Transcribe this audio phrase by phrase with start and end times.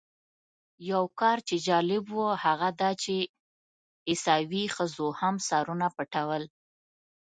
[0.91, 3.15] یو کار چې جالب و هغه دا چې
[4.09, 6.43] عیسوي ښځو هم سرونه پټول.